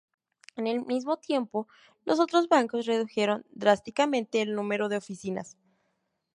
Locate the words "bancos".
2.49-2.87